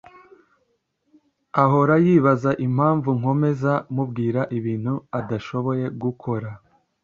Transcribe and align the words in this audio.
Ahora 1.63 1.95
yibaza 2.05 2.51
impamvu 2.67 3.09
nkomeza 3.19 3.73
mubwira 3.95 4.41
ibintu 4.57 4.93
adashoboye 5.19 5.85
gukora 6.01 6.49